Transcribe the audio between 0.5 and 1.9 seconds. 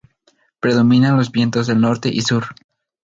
Predominan los vientos del